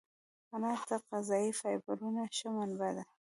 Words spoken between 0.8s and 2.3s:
د غذایي فایبرونو